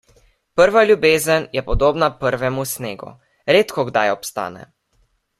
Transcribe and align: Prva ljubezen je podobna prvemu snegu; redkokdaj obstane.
Prva 0.59 0.81
ljubezen 0.91 1.43
je 1.57 1.63
podobna 1.67 2.07
prvemu 2.23 2.65
snegu; 2.71 3.11
redkokdaj 3.57 4.15
obstane. 4.15 4.65